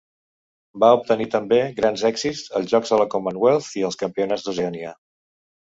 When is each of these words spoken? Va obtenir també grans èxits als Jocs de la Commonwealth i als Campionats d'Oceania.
Va 0.83 0.87
obtenir 0.99 1.27
també 1.35 1.59
grans 1.81 2.05
èxits 2.11 2.41
als 2.61 2.73
Jocs 2.73 2.95
de 2.95 3.01
la 3.03 3.07
Commonwealth 3.15 3.71
i 3.83 3.87
als 3.91 4.03
Campionats 4.05 4.49
d'Oceania. 4.49 4.99